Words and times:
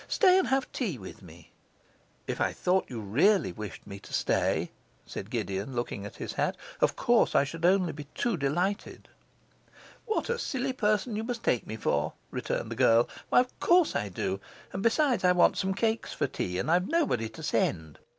Stay 0.07 0.39
and 0.39 0.47
have 0.47 0.71
tea 0.71 0.97
with 0.97 1.21
me.' 1.21 1.51
'If 2.25 2.41
I 2.41 2.53
thought 2.53 2.89
you 2.89 2.99
really 2.99 3.51
wished 3.51 3.85
me 3.85 3.99
to 3.99 4.11
stay,' 4.13 4.71
said 5.05 5.29
Gideon, 5.29 5.75
looking 5.75 6.07
at 6.07 6.15
his 6.15 6.33
hat, 6.33 6.57
'of 6.79 6.95
course 6.95 7.35
I 7.35 7.43
should 7.43 7.65
only 7.65 7.91
be 7.93 8.05
too 8.15 8.35
delighted.' 8.35 9.09
'What 10.07 10.27
a 10.27 10.39
silly 10.39 10.73
person 10.73 11.15
you 11.15 11.23
must 11.23 11.43
take 11.43 11.67
me 11.67 11.75
for!' 11.75 12.13
returned 12.31 12.71
the 12.71 12.75
girl. 12.75 13.07
'Why, 13.29 13.41
of 13.41 13.59
course 13.59 13.95
I 13.95 14.09
do; 14.09 14.39
and, 14.73 14.81
besides, 14.81 15.23
I 15.23 15.33
want 15.33 15.55
some 15.55 15.75
cakes 15.75 16.13
for 16.13 16.25
tea, 16.25 16.57
and 16.57 16.71
I've 16.71 16.87
nobody 16.87 17.29
to 17.29 17.43
send. 17.43 17.99